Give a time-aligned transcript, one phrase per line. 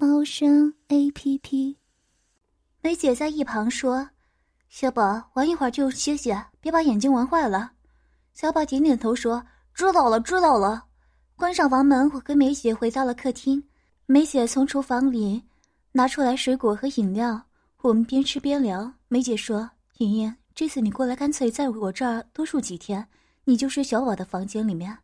[0.00, 1.76] 猫声 A P P。
[2.80, 4.08] 梅姐在一旁说
[4.70, 7.72] ：“小宝，玩一会儿就歇歇，别把眼睛玩坏了。”
[8.32, 9.44] 小宝点点头说
[9.74, 10.86] ：“知道了，知道了。”
[11.36, 13.62] 关上房门，我跟梅姐回到了客厅。
[14.06, 15.44] 梅姐从厨房里
[15.92, 17.38] 拿出来水果和饮料，
[17.82, 18.90] 我们边吃边聊。
[19.08, 19.70] 梅姐说
[20.00, 23.06] ：“莹莹，这次你过来，干脆在我这儿多住几天，
[23.44, 24.96] 你就睡小宝的房间里面。”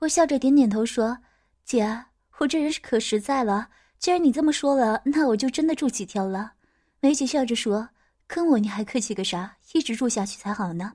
[0.00, 1.18] 我笑着点点头说
[1.64, 2.06] ：“姐，
[2.38, 3.68] 我这人可实在了。
[4.04, 6.52] 既然你这么说了，那我就真的住几天了。”
[7.00, 7.88] 梅姐笑着说
[8.28, 9.56] ：“跟我你还客气个啥？
[9.72, 10.92] 一直住下去才好呢。”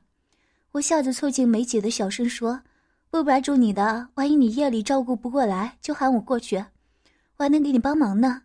[0.74, 2.62] 我笑着凑近梅姐的小声说
[3.10, 6.64] ：“我不来住你的，万一你夜里照顾不过来，就喊我过去，
[7.38, 8.44] 我还能给你帮忙呢。”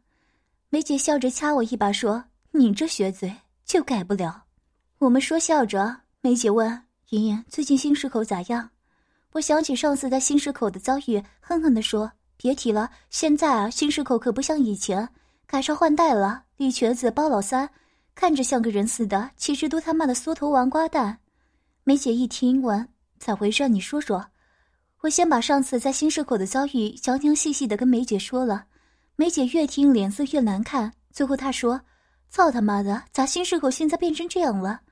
[0.73, 3.37] 梅姐笑着掐我一把说：“你这学嘴
[3.67, 4.45] 就改不了。”
[4.97, 8.71] 我们说笑着，梅姐问：“莹莹，最近新市口咋样？”
[9.33, 12.11] 我想起上次在新市口的遭遇，恨恨地说
[12.45, 15.09] ：“别提了，现在啊，新市口可不像以前，
[15.47, 16.45] 改朝换代了。
[16.59, 17.67] 李瘸子、包老三，
[18.15, 21.21] 看着像个人似的，其实都他妈的缩头王八蛋。”
[21.85, 22.87] 梅姐一听完，
[23.19, 23.67] 咋回事？
[23.67, 24.23] 你说说。
[25.01, 28.67] 我先把上次在新市口的遭遇详详细细的跟梅姐说了。
[29.17, 31.81] 梅姐越听脸色越难看，最后她说
[32.29, 34.83] ：“操他妈的，咋新市口现在变成这样了？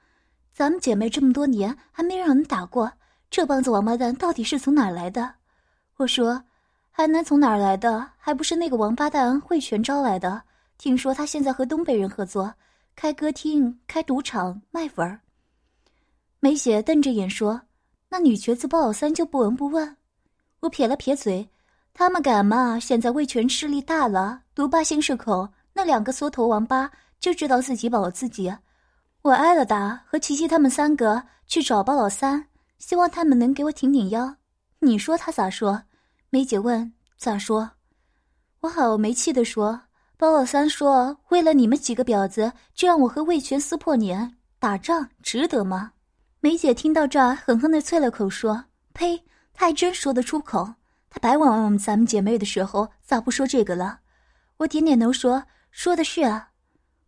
[0.55, 2.91] 咱们姐妹这么多年还没让人打过。”
[3.31, 5.35] 这帮子王八蛋到底是从哪来的？
[5.99, 6.43] 我说，
[6.93, 8.07] 还能从哪儿来的？
[8.19, 10.43] 还不是那个王八蛋魏全招来的？
[10.77, 12.53] 听说他现在和东北人合作，
[12.95, 15.19] 开歌厅、开赌场、卖粉儿。
[16.39, 17.61] 梅姐瞪着眼说
[18.11, 19.97] ：“那女瘸子包老三就不闻不问？”
[20.61, 21.49] 我撇了撇嘴
[21.95, 22.79] ：“他们敢吗？
[22.79, 28.55] 现在魏全势力大了，独霸新市口，那两个缩头王八就知道自己保自己。
[29.23, 32.45] 我挨了打，和琪琪他们三个去找包老三。”
[32.79, 34.35] 希望他们能给我挺挺腰，
[34.81, 35.81] 你说他咋说？
[36.35, 37.73] 梅姐问咋说？
[38.61, 39.83] 我好没气的说，
[40.17, 45.93] 包老三说为了你们几个婊子，就让我和魏全撕破脸，打仗值得吗？
[46.41, 49.23] 梅姐听到这儿，狠狠的啐了口说：“呸！
[49.53, 50.73] 他还真说得出口，
[51.11, 54.01] 他白玩我们咱们姐妹的时候，咋不说这个了？”
[54.57, 56.49] 我点点头说：“说的是啊，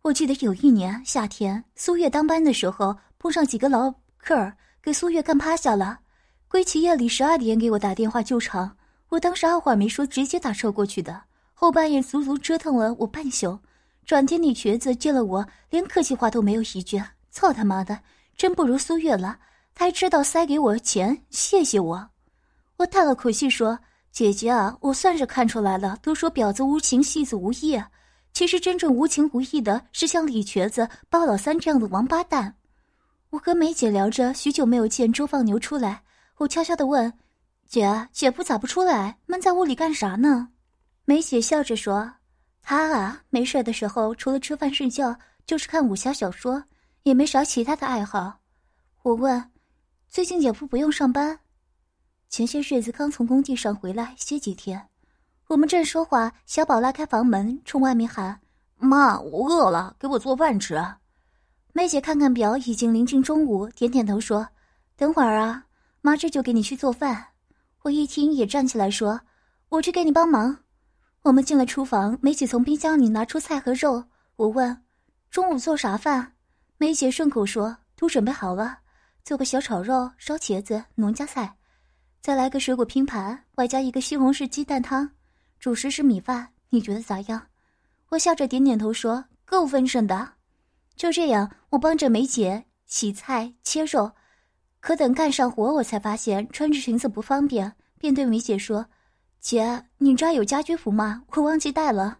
[0.03, 6.01] 我记得有一年夏天，苏月当班的时候，碰上几个老客儿。”给苏月干趴下了，
[6.47, 8.77] 归期夜里十二点给我打电话救场，
[9.15, 11.21] 我当时二话没说，直接打车过去的。
[11.53, 13.57] 后半夜足足折腾了我半宿，
[14.05, 17.01] 转天李瘸子见了我，连客气话都没有一句。
[17.31, 17.97] 操他妈的，
[18.35, 19.39] 真不如苏月了，
[19.73, 22.09] 他还知道塞给我钱，谢谢我。
[22.75, 23.79] 我叹了口气说
[24.11, 27.81] ：“姐姐啊，我算是看出来了，都说婊子无情，戏子无义，
[28.33, 32.53] 其实真正无情无义的是像李瘸子、包老三这样的王八蛋。”
[33.31, 36.03] 我和梅姐聊着，许久没有见周放牛出来，
[36.35, 37.13] 我悄悄地问
[37.67, 39.17] ：“姐，姐夫咋不出来？
[39.25, 40.49] 闷在屋里干啥呢？”
[41.05, 42.11] 梅姐笑着说
[42.61, 45.15] ：“他啊，没事的时候除了吃饭睡觉，
[45.45, 46.63] 就是看武侠小说，
[47.03, 48.39] 也没啥其他的爱好。”
[49.03, 49.51] 我问
[50.09, 51.39] ：“最近姐夫不用上班？”
[52.29, 54.89] 前些日子刚从工地上回来，歇几天。
[55.47, 58.41] 我们正说话，小宝拉开房门，冲外面喊
[58.77, 60.83] ：“妈，我饿了，给我做饭吃。”
[61.71, 64.47] 梅姐看看表，已经临近中午，点点头说
[64.97, 65.65] ：“等会儿啊，
[66.01, 67.23] 妈这就给你去做饭。”
[67.85, 69.21] 我一听也站起来说
[69.69, 70.57] ：“我去给你帮忙。”
[71.21, 74.03] 我们进了厨房，梅姐从冰箱里拿出菜和肉。
[74.37, 74.81] 我问
[75.29, 76.33] ：“中午做啥饭？”
[76.79, 78.79] 梅姐顺口说：“都准备好了，
[79.23, 81.55] 做个小炒肉、烧茄子、农家菜，
[82.21, 85.07] 再来个水果拼盘，外加一个西红柿鸡蛋汤，
[85.59, 86.47] 主食是米饭。
[86.69, 87.39] 你觉得咋样？”
[88.09, 90.27] 我笑着点点头说：“够丰盛的。”
[90.97, 94.11] 就这样，我帮着梅姐洗菜切肉，
[94.85, 98.85] 可等干上活，我才发现穿着裙子不方便，便对梅姐说
[99.41, 101.23] ：“姐，你这儿有家居服吗？
[101.31, 102.19] 我忘记带了。”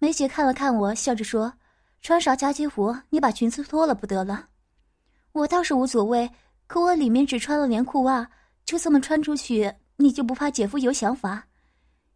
[0.00, 1.52] 梅姐看了看我，笑着说
[2.00, 2.96] ：“穿啥家居服？
[3.10, 4.46] 你把裙子脱了不得了。”
[5.32, 6.30] 我倒是无所谓，
[6.66, 8.26] 可我里面只穿了连裤袜，
[8.64, 11.44] 就这么穿出去，你就不怕姐夫有想法？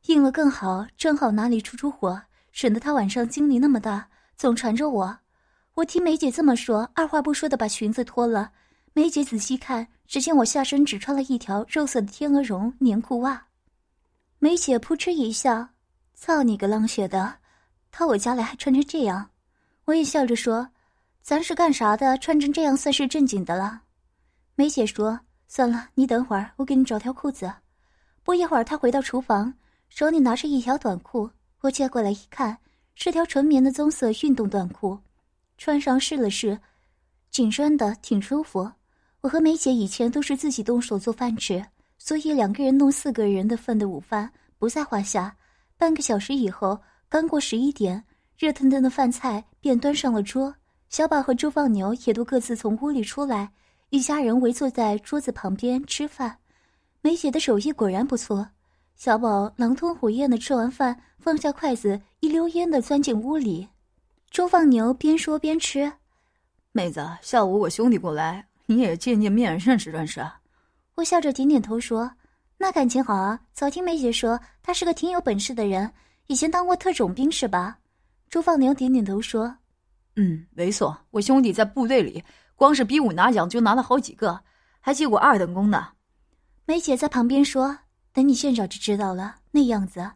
[0.06, 2.19] 硬了更好，正好哪里出出火，
[2.50, 4.09] 省得他晚上精力那么大，
[4.39, 5.19] 总缠着我。
[5.75, 8.53] 我听梅姐这么说，二话不说的把裙子脱了。
[8.94, 13.47] 梅姐仔细看，只见我下身只穿了一条肉色的天鹅绒棉裤袜。
[14.39, 15.67] 梅姐扑哧一笑
[16.12, 17.39] ：“操你个浪血的，
[17.91, 19.31] 到我家来还穿成这样。
[19.87, 20.69] 我也笑着说
[21.23, 22.19] ：“咱是干啥的？
[22.19, 23.81] 穿成这样算是正经的了。”
[24.56, 25.19] 梅姐说
[25.49, 27.50] ：“算了，你等会儿，我给你找条裤子。”
[28.23, 29.55] 不一会儿，她回到厨房，
[29.89, 31.31] 手里拿着一条短裤。
[31.62, 32.59] 我接过来一看，
[32.94, 34.99] 是条纯棉的棕色运动短裤，
[35.56, 36.61] 穿上试了试，
[37.31, 38.71] 紧身的，挺舒服。
[39.22, 41.64] 我和梅姐以前都是自己动手做饭吃，
[41.96, 45.34] 所以两个人弄四个人的份的午饭不在话下。
[45.78, 46.78] 半个小时以后，
[47.08, 48.02] 刚过十一点。
[48.36, 50.52] 热腾腾的饭菜便端上了桌，
[50.88, 53.48] 小宝和周放牛也都各自从屋里出来，
[53.90, 56.36] 一家人围坐在桌子旁边吃饭。
[57.00, 58.44] 梅姐的手艺果然不错，
[58.96, 63.69] 小宝狼吞虎咽的吃完饭，放下筷子，一溜烟的钻进屋里。
[64.32, 65.92] 周放牛边说边吃
[66.72, 70.24] ：“妹子，下午我兄弟过来，你也见见面，认识认识。”
[70.96, 72.10] 我笑着点点头说
[72.58, 75.92] ：“那感情好啊，早听梅姐说他是个挺有本事的人，
[76.26, 77.78] 以前当过特种兵是吧？”
[78.28, 79.56] 朱放牛点点头说
[80.16, 82.24] ：“嗯，没错，我兄弟在部队里，
[82.56, 84.42] 光是比武拿奖就拿了好几个，
[84.80, 85.88] 还记过二等功呢。”
[86.64, 87.78] 梅姐在旁边说
[88.12, 90.12] ：“等你现找就知道了，那样子，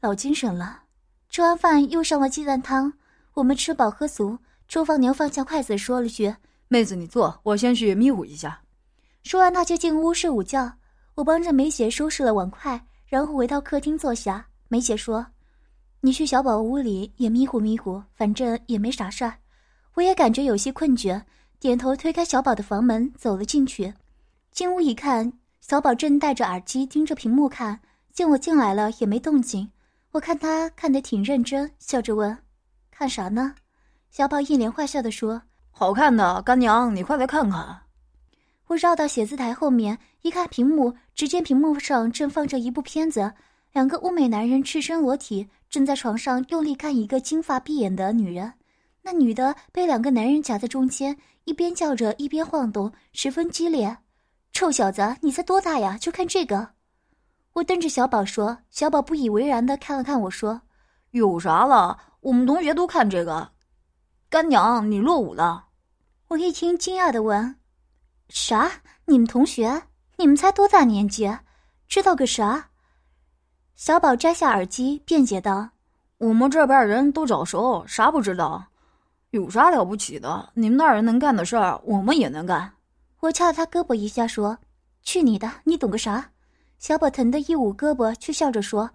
[0.00, 0.84] 老精神了。”
[1.30, 2.92] 吃完饭又上了鸡蛋汤，
[3.34, 4.38] 我们吃饱喝足。
[4.66, 6.34] 朱放牛放下筷子，说了句
[6.72, 8.60] ：“妹子，你坐，我先去眯糊一下。”
[9.24, 10.72] 说完，他就进屋睡午觉。
[11.16, 14.46] 我帮着梅姐收拾了碗筷，然后回到客厅坐下。
[14.68, 15.26] 梅姐说。
[16.00, 19.34] 你去小宝屋里也迷糊迷糊，反正也没啥事儿。
[19.94, 21.20] 我也感觉有些困倦，
[21.58, 23.92] 点头推开小宝的房门，走了进去。
[24.52, 25.30] 进屋一看，
[25.60, 27.80] 小宝正戴着耳机盯着屏幕看，
[28.12, 29.68] 见我进来了也没动静。
[30.12, 32.38] 我看他看得挺认真，笑着问
[32.90, 33.54] ：“看啥呢？”
[34.10, 35.42] 小宝一脸坏笑的说
[35.80, 37.80] ：“好看的，干娘，你快来看看。”
[38.68, 43.32] 我绕到写字台后面一看屏幕，只见屏幕上正放着一部片子，
[43.72, 45.48] 两个欧美男人赤身裸体。
[45.70, 48.52] 正在床上用力看一个金发碧眼的女人，
[49.00, 53.96] 那女的被两个男人夹在中间，一边叫着一边晃动，十分激烈。
[54.52, 55.96] 臭小子，你才多大呀？
[55.98, 56.72] 就看这个！
[57.54, 58.58] 我瞪着小宝说。
[58.70, 60.60] 小宝不以为然的看了看我说
[61.12, 61.96] ：“有啥了？
[62.20, 63.52] 我们同学都看这个。”
[64.28, 65.68] 干娘，你落伍了。
[66.30, 67.56] 我一听惊讶的问
[68.30, 68.70] ：“啥？
[69.06, 69.82] 你们同学？
[70.16, 71.28] 你们才多大年纪？
[71.88, 72.70] 知道个啥？”
[73.74, 75.70] 小宝摘下耳机，辩解道
[76.18, 78.64] ：“我们这边人都早熟，啥不知道？
[79.30, 80.50] 有啥了不起的？
[80.54, 82.74] 你们那人能干的事儿，我们也能干。”
[83.18, 84.56] 我掐了他胳膊一下，说
[85.02, 85.50] ：“去你的！
[85.64, 86.30] 你懂个啥？”
[86.78, 88.88] 小宝疼得一捂胳膊，却笑着说：“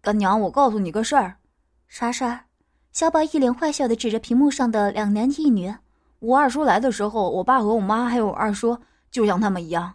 [0.00, 1.38] 干娘，我告诉你个事儿。”
[1.88, 2.44] 啥事儿？
[2.92, 5.74] 小宝一脸坏笑的指着屏幕上的两男一女。
[6.26, 8.76] 我二叔来的时候，我爸和我妈还有我二叔，
[9.12, 9.94] 就像他们一样。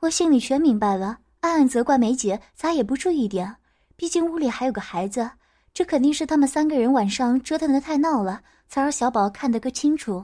[0.00, 3.56] 我心里全明白了，暗暗责怪梅姐咋也不注意点。
[3.96, 5.30] 毕竟屋里还有个孩子，
[5.72, 10.22] 这肯定是他们三个人晚上折腾的太闹了，才让小宝看得更清楚。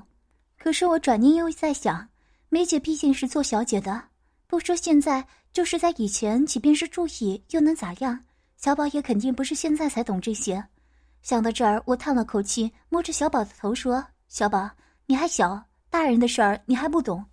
[0.58, 2.06] 可是我转念又在想，
[2.50, 4.02] 梅姐毕竟是做小姐的，
[4.46, 8.20] 不说现在，就是在以前，即便是注意，又能咋样？
[8.58, 10.62] 小宝也肯定不是现在才懂这些。
[11.22, 14.68] 想到这儿，我叹了口气，摸着小宝的头说：“小宝，
[15.10, 15.58] 你还小，
[15.88, 17.24] 大人的事儿你还不懂，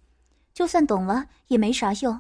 [0.54, 2.18] 就算懂了也没啥用。”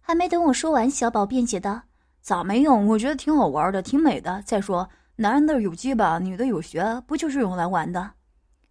[0.00, 1.82] 还没等我说完，小宝辩解道。
[2.22, 2.86] 咋没用？
[2.86, 4.40] 我觉得挺好玩的，挺美的。
[4.46, 8.10] 再说，男人的有鸡巴，女的有学，不就是用来玩的？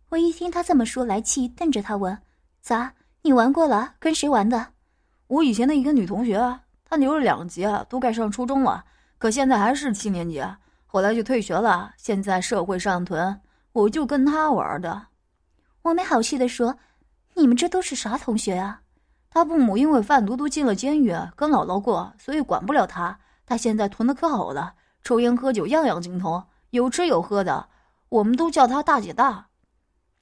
[0.09, 2.17] 我一听他这么说，来气，瞪着他问
[2.59, 2.91] ：“咋？
[3.21, 3.93] 你玩过了？
[3.99, 4.65] 跟谁玩的？”
[5.27, 8.83] 我以前的一个女同学，她留了两级，都该上初中了，
[9.19, 10.43] 可现在还是七年级。
[10.87, 13.39] 后来就退学了，现在社会上屯，
[13.73, 15.05] 我就跟她玩的。
[15.85, 16.75] 我没好气的说
[17.35, 18.81] ：“你们这都是啥同学啊？”
[19.29, 23.19] 他父母因为贩毒都进了监狱，跟姥姥过，所以管不了他。
[23.45, 24.73] 他现在囤的可好了，
[25.03, 27.69] 抽烟喝酒样样精通，有吃有喝的，
[28.09, 29.45] 我们都叫他大姐大。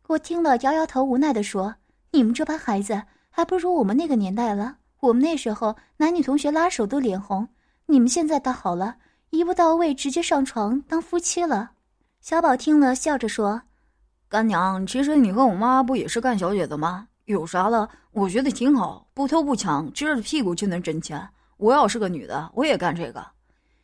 [0.07, 1.75] 我听了摇摇头，无奈的说
[2.11, 4.75] ：“你们这帮孩子还不如我们那个年代了。
[4.99, 7.47] 我们那时候男女同学拉手都脸红，
[7.85, 8.97] 你们现在倒好了，
[9.29, 11.71] 一步到位，直接上床当夫妻了。”
[12.19, 13.61] 小宝听了笑着说
[14.33, 17.07] ：“干娘，其实你和我妈不也是干小姐的吗？
[17.25, 17.87] 有啥了？
[18.13, 23.23] 我觉得挺好，不偷不抢，撅着屁股就能挣钱。”我要是个女的，我也干这个。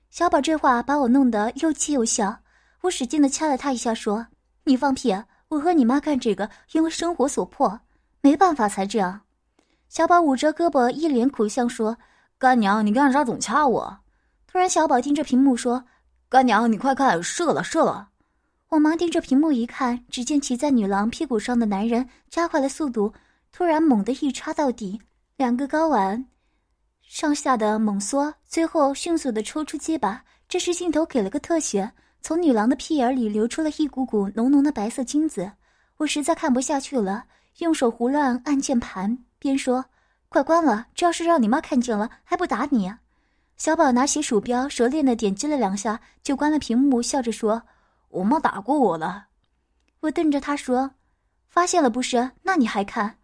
[0.10, 2.36] 小宝这话把我弄得又气又笑。
[2.82, 4.26] 我使劲的掐了他一下，说
[4.66, 5.16] ：“你放屁！
[5.50, 7.80] 我和你妈干这个，因为生活所迫，
[8.22, 9.22] 没办法才这样。”
[9.88, 11.96] 小宝捂着胳膊，一脸苦相，说
[12.40, 14.00] ：“干娘，你干啥总掐我？”
[14.52, 15.86] 突然，小宝盯着屏幕说
[16.28, 18.09] ：“干娘，你快看，射了，射了！”
[18.70, 23.12] 我忙盯着屏幕一看，只见骑在女郎屁股上的男人加快了速度，
[23.52, 25.02] 突然猛地一插到底，
[25.38, 26.24] 两个睾丸。
[27.02, 30.24] 上下的猛缩，最后迅速的抽出鸡巴。
[30.48, 35.52] 这时镜头给了个特写，从女郎的屁眼里流出了一股股浓浓的白色精子。
[35.98, 37.26] 我实在看不下去了，
[37.58, 39.84] 用手胡乱按键盘，边说
[40.30, 42.94] ：“快关了，这要是让你妈看见了，还不打你？”
[43.58, 47.64] 小宝拿起鼠标，熟练的点击了两下，就关了屏幕，笑着说
[48.10, 49.28] ：“我妈打过我了。”
[50.02, 50.92] 我瞪着他说
[51.48, 52.32] ：“发现了不是？
[52.44, 53.18] 那你还看？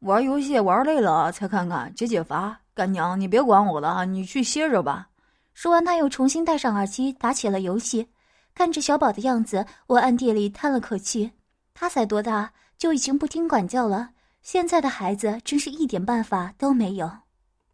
[0.00, 2.58] 玩游戏玩累了才看看，解解乏。
[2.74, 5.08] 干娘，你别管我了，你去歇着吧。”
[5.54, 8.08] 说完，他又重新戴上耳机，打起了游戏。
[8.54, 11.32] 看着小宝的样子，我暗地里叹了口气。
[11.74, 14.10] 他才多大，就已经不听管教了？
[14.42, 17.10] 现在的孩子真是一点办法都没有。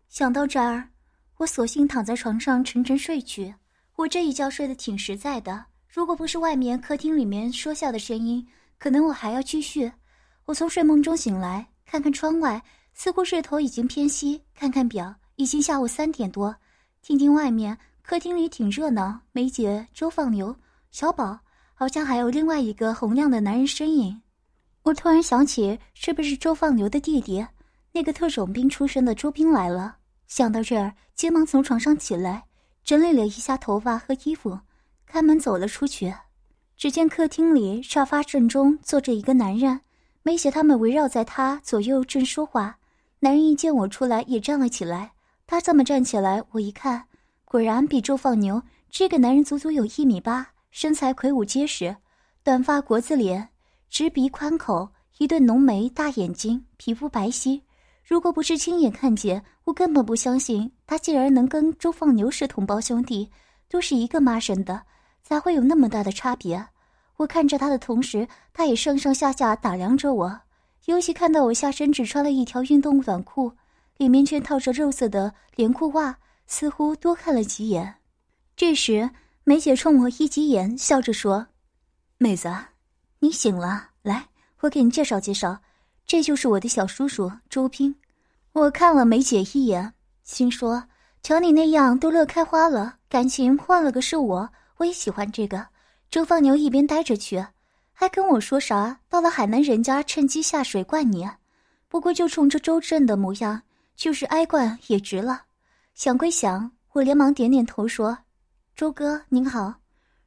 [0.08, 0.88] 想到这儿。
[1.38, 3.52] 我索性躺在床上沉沉睡去。
[3.96, 8.42] 我这一觉睡得挺实在的，如果不是外面客厅里面说笑的声音，
[8.78, 9.92] 可能我还要继续。
[10.46, 12.62] 我从睡梦中醒来，看看窗外，
[12.94, 16.56] 似乎日头已经偏西；看看表，已经下午三点多。
[17.02, 20.56] 听听外面客厅里挺热闹，梅姐、周放牛、
[20.90, 21.38] 小宝，
[21.74, 24.18] 好像还有另外一个洪亮的男人身影。
[24.84, 27.46] 我突然想起，是不是周放牛的弟弟，
[27.92, 29.96] 那个特种兵出身的周兵来了？
[30.26, 32.44] 想到这儿，急忙从床上起来，
[32.82, 34.58] 整理了一下头发和衣服，
[35.12, 36.14] 开门走了出去。
[36.74, 39.82] 只见客厅里沙发正中坐着一个男人，
[40.22, 42.78] 梅姐他们围绕在他左右正说话。
[43.20, 45.12] 男人一见我出来，也站了起来。
[45.46, 47.04] 他这么站起来，我一看，
[47.44, 51.94] 果然比周放牛这个男人足足有一米八，身材魁梧结实，
[52.42, 53.50] 短发国字脸，
[53.90, 54.88] 直鼻宽口，
[55.18, 57.60] 一对浓眉大眼睛，皮肤白皙。
[58.02, 63.30] 如果不是亲眼看见，我根本不相信他竟然能跟周放牛是同胞兄弟，
[63.68, 64.82] 都是一个妈生的，
[65.22, 66.66] 才会有那么大的差别。
[67.16, 70.40] 我看着他的同时，他也上上下下打量着我，
[70.86, 73.52] 尤其看到我下身只穿了一条运动短裤，
[73.96, 77.94] 里面却套着肉色的连裤袜，似乎多看了几眼。
[78.56, 79.08] 这时，
[79.44, 81.46] 梅姐冲我一挤眼，笑着说
[82.18, 82.52] ：“妹子，
[83.20, 84.26] 你醒了，来，
[84.60, 85.60] 我给你介绍介绍，
[86.06, 87.94] 这就是我的小叔叔周斌。”
[88.52, 90.84] 我看了梅姐一眼，心说
[91.22, 92.96] ：“瞧你那样，都乐开花了。
[93.08, 94.48] 感情换了个是我，
[94.82, 95.64] 我也喜欢这个。”
[96.10, 97.42] 周放牛一边待着去，
[97.92, 99.00] 还跟我说啥？
[99.08, 101.26] 到了海南人家，趁机下水灌你。
[101.88, 103.62] 不过就冲着周正的模样，
[103.96, 105.44] 就是挨灌也值了。
[105.94, 108.18] 想归想，我连忙点点头说
[108.76, 109.74] ：“周哥您好。”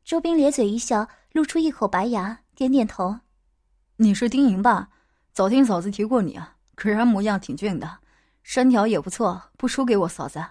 [0.03, 3.19] 周斌咧嘴一笑，露出一口白牙，点点头
[3.97, 4.87] ：“你是丁莹吧？
[5.33, 7.99] 早听嫂子提过你啊，果然模样挺俊的。”
[8.41, 10.43] 身条也不错，不输给我嫂子。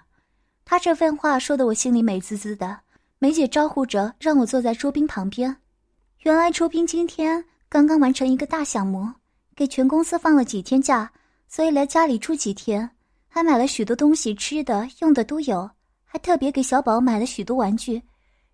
[0.64, 2.83] 他这番话说的我心里美滋滋的。
[3.24, 5.56] 梅姐招呼着让我坐在朱斌旁边。
[6.24, 9.10] 原来朱斌今天刚刚完成一个大项目，
[9.56, 11.10] 给全公司放了几天假，
[11.48, 12.90] 所以来家里住几天，
[13.26, 15.70] 还买了许多东西，吃的用的都有，
[16.04, 18.02] 还特别给小宝买了许多玩具。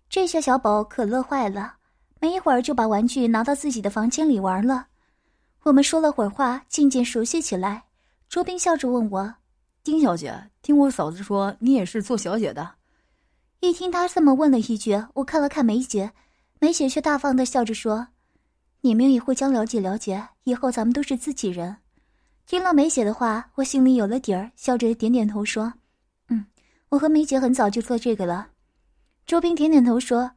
[0.09, 1.73] 这下小宝可乐坏了，
[2.21, 4.87] 没一会儿就把玩具拿到自己的房间里玩了。
[5.63, 7.83] 我们说了会儿话，渐渐熟悉起来。
[8.29, 9.35] 朱斌笑着问我
[9.83, 12.75] ：“丁小姐，听我嫂子说你也是做小姐的。”
[13.61, 16.11] 一听他这么问了一句，我看了看梅姐，
[16.59, 18.07] 梅姐却大方的笑着说
[18.81, 21.77] ：“你们也互相了解了解，以后咱们都是自己人。”
[22.47, 25.71] 听了梅姐的话，我心里有了底儿，笑着点点头说
[26.29, 26.43] ：“嗯，
[26.89, 28.47] 我和梅姐很早就做这个了。”
[29.27, 30.31] 周斌点点头说：“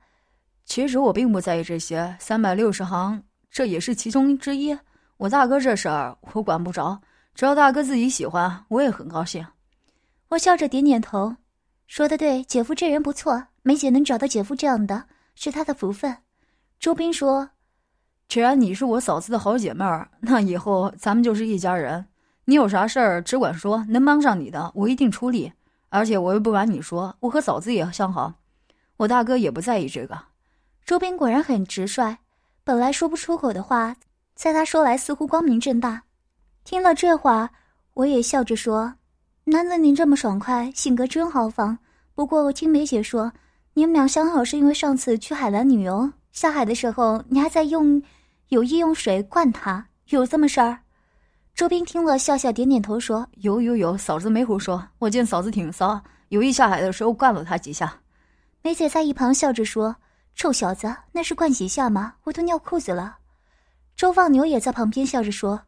[0.66, 4.78] 其实我并不在意这些，三百六十行，这也是其中之一。
[5.16, 7.00] 我大哥这事儿，我管不着。”
[7.34, 9.44] 只要大哥自己喜欢，我也很高兴。
[10.28, 11.34] 我笑着点点头，
[11.94, 15.04] 说的对，姐夫这人不错，梅姐能找到姐夫这样的，
[15.36, 16.16] 是她的福分。
[16.80, 17.50] 周斌说
[18.26, 22.04] ：“既然你是我嫂子的好姐妹儿，那以后咱们就是一家人。
[22.46, 25.52] 你有啥事儿只管说，能帮上你的，我一定出力。
[25.88, 28.34] 而且我又不瞒你说，我和嫂子也相好，
[28.96, 30.18] 我大哥也不在意这个。”
[30.84, 32.18] 周斌果然很直率，
[32.64, 33.94] 本来说不出口的话，
[34.34, 36.02] 在他说来似乎光明正大。
[36.64, 37.48] 听了这话，
[37.92, 38.92] 我也笑着说
[39.46, 41.78] ：“难得您这么爽快，性格真豪放。
[42.14, 43.32] 不过我听梅姐说，
[43.72, 48.00] 你们俩相好是因为上次去海南旅游，下海的时候你还在用
[48.48, 50.78] 有意用水灌他，有这么事儿？”
[51.56, 54.88] 周斌听了，笑笑点点头说：“有有有，嫂子没胡说。
[54.98, 58.00] 我见嫂子挺骚，有意下海的时候灌了他几下。”
[58.62, 59.96] 梅姐在一旁笑着说
[60.36, 62.14] ：“臭小子，那是灌几下吗？
[62.24, 63.18] 我都尿裤子了。”
[63.96, 65.62] 周放牛也在旁边笑着说。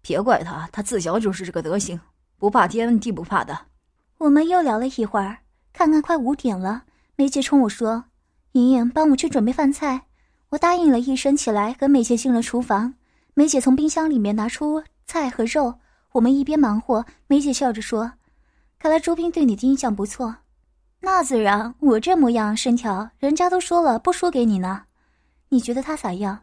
[0.00, 2.00] 别怪他，他自小就是这个德行，
[2.38, 3.66] 不怕天地不怕的。
[4.18, 5.38] 我们又聊了一会儿，
[5.72, 6.84] 看看快五点了，
[7.16, 8.04] 梅姐冲我说
[8.52, 10.02] ：“莹莹，帮我去准备饭菜。”
[10.50, 12.94] 我答应了一声，起来和梅姐进了厨房。
[13.34, 15.78] 梅姐从冰箱里面拿出菜和肉，
[16.12, 18.12] 我们一边忙活，梅姐笑着说
[18.78, 20.36] ：“看来周斌对你的印象不错。”
[21.00, 24.84] 那自然，我这模样身条，人家都说了不输给你呢。
[25.48, 26.40] 你觉得他咋样？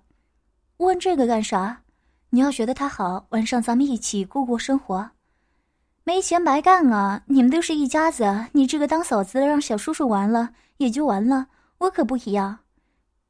[0.77, 1.83] 问这个干啥？
[2.31, 5.12] 你要觉得他好，晚上咱们一起过过生活。
[6.03, 7.22] 没钱白干啊！
[7.27, 12.60] 你们都是一家子，你这个当嫂子的让小叔叔完了也就完了，我可不一样。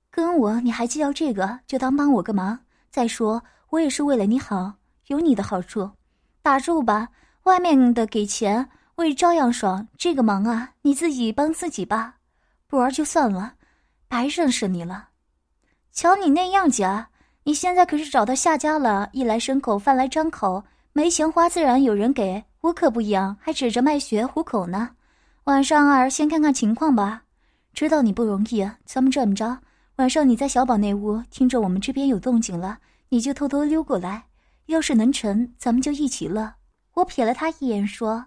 [0.10, 2.60] 跟我你还计较这个，就当帮我个忙。
[2.90, 4.74] 再说我也是为了你好，
[5.08, 5.92] 有你的好处。
[6.42, 7.10] 打住吧，
[7.44, 9.88] 外面的给钱我也照样爽。
[9.98, 12.16] 这个忙啊，你自己帮自己吧，
[12.68, 13.56] 不玩就算了，
[14.08, 15.10] 白认识你了。
[15.92, 17.10] 瞧你那样子啊！
[17.44, 24.90] 你现在可是找到下家了，衣来伸口，饭来张口，没钱花自然有人给我可不一样，还指着卖血糊口呢。
[25.46, 27.24] 晚上儿先看看情况吧，
[27.74, 29.60] 知道你不容易，咱们这么着，
[29.96, 34.26] 晚上你在小宝那屋听着我们这边有动静了，你就偷偷溜过来，
[34.66, 36.54] 要是能成，咱们就一起乐。
[36.96, 38.26] 我瞥了他一眼，说：“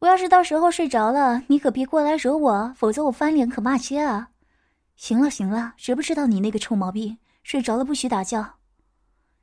[0.00, 4.30] 我要是到时候睡着了，你可别过来惹我，否则我翻脸可骂街啊。”
[4.96, 7.18] 行了行了，知不知道你那个臭毛病？
[7.42, 8.54] 睡着了不许打叫。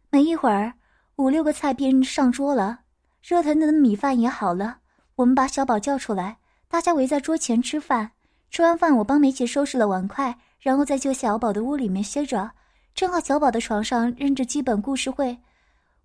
[0.09, 0.73] 没一会儿，
[1.15, 2.79] 五六个菜便上桌了，
[3.27, 4.77] 热腾腾的米饭也好了。
[5.15, 8.11] 我们把小宝叫出来，大家围在桌前吃饭。
[8.51, 12.51] 吃完饭，我帮梅姐收拾了碗筷，然后再就小宝的屋里面歇着。
[12.93, 15.39] 正好小宝的床上扔着几本故事会，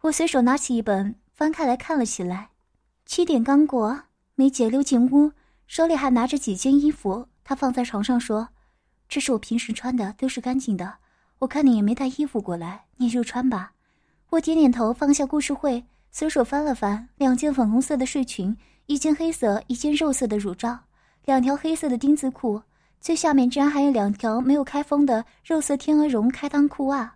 [0.00, 2.48] 我随手拿起一本翻开来看了起来。
[3.04, 5.30] 七点刚过，梅姐溜进屋，
[5.66, 8.48] 手里还拿着几件衣服，她放在床上说。
[9.10, 10.94] 这是我平时穿的，都是干净的。
[11.40, 13.72] 我看你也没带衣服过来，你就穿吧。
[14.30, 20.78] 我点点头，放下故事会，随手翻了翻两件粉红色的睡裙，一件黑色，一件肉色的乳罩，
[21.24, 22.62] 两条黑色的丁字裤，
[23.00, 27.14] 最下面居然还有两条没有开封的肉色天鹅绒开裆裤袜。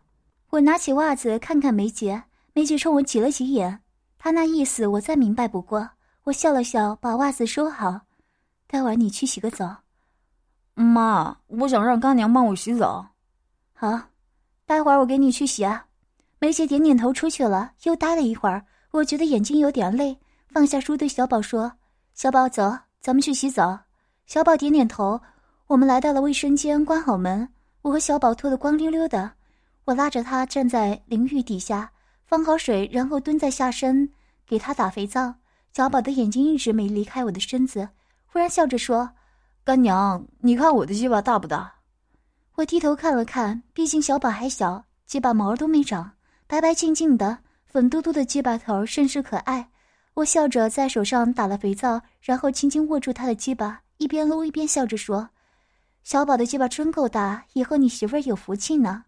[0.51, 2.23] 我拿起袜子看看梅姐，
[2.53, 3.81] 梅姐冲我挤了挤眼，
[4.19, 5.91] 她那意思我再明白不过。
[6.25, 8.03] 我笑了笑，把袜子收好。
[8.67, 9.79] 待会儿你去洗个澡。
[10.75, 13.09] 妈，我想让干娘帮我洗澡。
[13.73, 14.01] 好，
[14.65, 15.87] 待会儿我给你去洗啊。
[16.39, 17.73] 梅姐点点头，出去了。
[17.83, 20.17] 又待了一会儿，我觉得眼睛有点累，
[20.53, 21.73] 放下书对小宝说
[22.15, 23.77] ：“小宝，走，咱们去洗澡。”
[24.25, 25.21] 小宝点点头。
[25.67, 27.49] 我们来到了卫生间，关好门。
[27.83, 29.33] 我和小宝脱得光溜溜的，
[29.85, 31.91] 我拉着他站在淋浴底下，
[32.25, 34.09] 放好水，然后蹲在下身
[34.47, 35.35] 给他打肥皂。
[35.73, 37.89] 小宝的眼睛一直没离开我的身子，
[38.27, 39.11] 忽然笑着说。
[39.65, 41.75] 干娘，你看我的鸡巴大不大？
[42.55, 46.13] 我低头看了看，毕竟小宝还小，鸡巴毛都没长，
[46.47, 47.39] 白白净净的，
[47.75, 49.69] 粉嘟嘟的鸡巴头甚是可爱。
[50.15, 55.29] 我笑着在手上打了肥皂，然后轻轻握住他的鸡巴，一边撸一边笑着说
[56.05, 59.07] ：“小宝的鸡巴真够大，以后你媳妇儿有福气呢。”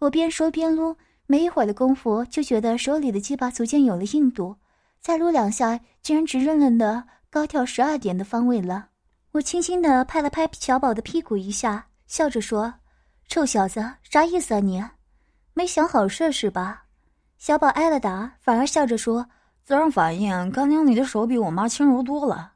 [0.00, 4.56] 我边说边撸，没一会儿的功夫，就觉得手里的鸡巴逐渐有了硬度，
[4.98, 8.88] 再撸两下，竟然直愣愣的高跳十二点的方位了。
[9.32, 12.72] 我轻轻地拍了拍小宝的屁股一下，笑着说
[13.28, 14.82] ：“臭小子，啥意思啊你？
[15.52, 16.84] 没想好事是吧？”
[17.46, 19.24] 小宝挨了打，反而笑着说
[19.62, 22.54] ：“自然反应，干娘你的手比我妈轻柔多了。”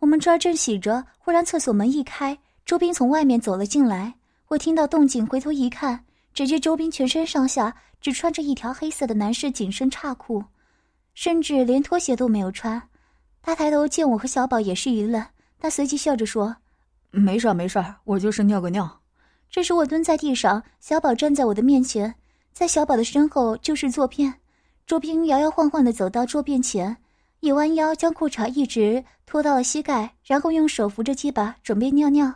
[0.00, 4.14] 我们这儿正洗着，忽然厕所门一开，周斌从外面走了进来。
[4.48, 10.42] 我听到动静，回头一看，只见周斌全身上下只穿着一条黑色的男士紧身叉裤，
[11.14, 12.82] 甚至连拖鞋都没有穿。
[13.40, 15.24] 他抬头见我和小宝，也是一愣。
[15.60, 16.56] 他随即笑着说
[17.12, 19.02] ：“没事儿，没事儿，我就是尿个尿。”
[19.48, 22.12] 这时我蹲在地上，小宝站在我的面前，
[22.56, 24.32] 在小宝的身后就是坐便。
[24.86, 26.96] 周斌摇摇晃晃地走到桌便前，
[27.40, 32.32] 一弯腰将裤衩一直拖到了膝盖，然后用手扶着鸡巴准备尿尿。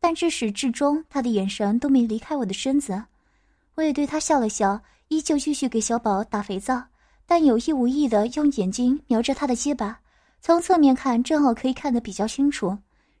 [0.00, 3.00] 但至始至终，他的眼神都没离开我的身子。
[3.76, 6.82] 我也对他笑了笑，依旧继续给小宝打肥皂，
[7.24, 10.00] 但有意无意地用眼睛瞄着他的鸡巴。
[10.40, 12.76] 从侧面看，正好可以看得比较清楚。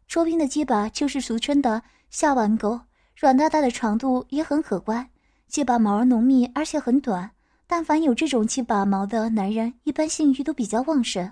[0.08, 2.80] 周斌的鸡巴就是俗称的下弯钩，
[3.16, 5.08] 软哒哒的长度也很可观。
[5.50, 7.28] 鸡巴毛浓密，而且很短。
[7.66, 11.30] 但凡有这种鸡巴毛的男人，一般性欲都比较旺盛。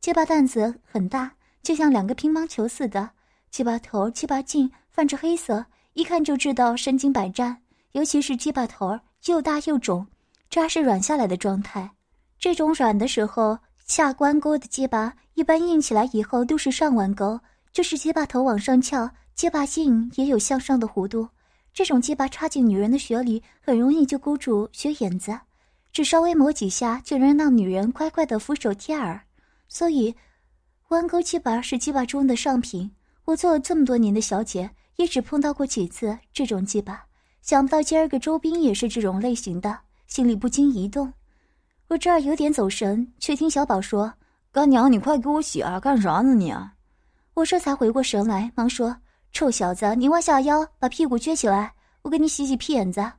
[0.00, 1.32] 鸡巴蛋子很大，
[1.62, 3.10] 就像两个乒乓球似的。
[3.50, 7.60] 鸡巴头、鸡巴茎泛着黑色，一看就知道身经百战。
[7.92, 10.06] 尤其是鸡巴头又大又肿，
[10.48, 11.90] 这还是软下来的状态。
[12.38, 13.58] 这种软的时候。
[13.86, 17.40] 下关沟的鸡巴一般硬起来以后都是上弯钩，
[17.72, 21.28] 就是鸡巴头往上翘，鸡巴茎也有向上的弧度。
[21.72, 25.38] 这种鸡巴插进女人的血里，很容易就勾住血眼子，
[25.92, 29.20] 只稍微磨几下就能让女人乖乖的俯首贴耳。
[29.68, 30.14] 所以，
[30.88, 32.90] 弯钩鸡巴是鸡巴中的上品。
[33.24, 37.04] 我做了这么多年的小姐，也只碰到过几次这种鸡巴。
[37.42, 39.78] 想不到今儿个周斌也是这种类型的，
[40.08, 41.12] 心里不禁一动。
[41.88, 44.12] 我这儿有点走神，却听小宝说
[44.52, 45.78] ：“干娘，你快给我洗啊！
[45.80, 46.52] 干啥呢你？”
[47.34, 48.96] 我这才回过神来，忙说
[49.32, 53.12] ：“臭小子，你弯下腰，把屁股撅起来，我给你洗洗屁眼子。”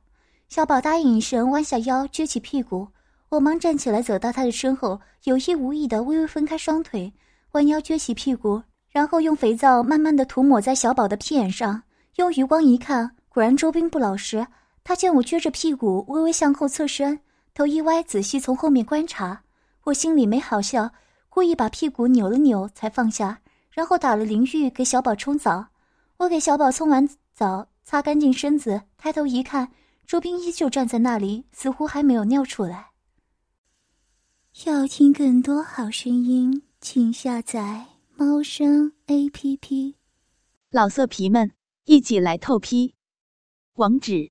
[0.48, 2.88] 小宝答应一声，弯下腰，撅起屁股。
[3.30, 7.10] 我忙站起来，走到他的身后，有意无意的微微分开双腿，
[7.52, 11.82] 弯腰撅起屁股，然后用肥皂慢慢的涂抹在小宝的屁眼上。
[12.16, 14.46] 用余光一看，果然周兵不老实。
[14.84, 17.20] 他见我撅着屁股，微微向后侧身，
[17.54, 19.42] 头一歪，仔细从后面观察。
[19.84, 20.90] 我心里没好笑，
[21.30, 25.68] 故意把屁股扭了扭，才放下，然后打了淋浴给小宝冲澡。
[26.22, 29.72] 我给小宝冲完澡，擦干净身子，抬头一看，
[30.06, 32.92] 周兵依旧站在那里，似乎还没有尿出来。
[34.64, 39.96] 要听更多好声音，请下载猫声 A P P。
[40.70, 41.50] 老色皮们，
[41.86, 42.94] 一起来透批！
[43.72, 44.30] 网址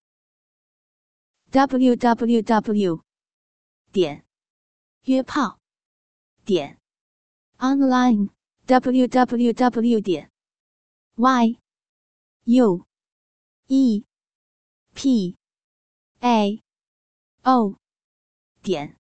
[1.49, 3.01] ：w w w
[3.91, 4.23] 点
[5.03, 5.59] 约炮
[6.45, 6.79] 点
[7.57, 8.29] online
[8.65, 10.31] w w w 点
[11.15, 11.57] y
[12.45, 12.85] u
[13.69, 14.03] e.
[14.93, 15.35] P.
[16.21, 16.61] A.
[17.43, 17.75] O.
[18.61, 18.95] 点。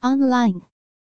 [0.00, 0.62] Online